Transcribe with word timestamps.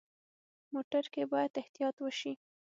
موټر 0.73 1.03
کې 1.13 1.21
باید 1.31 1.51
احتیاط 1.61 1.95
وشي. 2.01 2.33